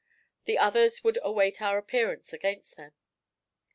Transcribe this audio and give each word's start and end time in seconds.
The 0.45 0.57
others 0.57 1.03
would 1.03 1.19
await 1.21 1.61
our 1.61 1.77
appearance 1.77 2.33
against 2.33 2.75
them. 2.75 2.93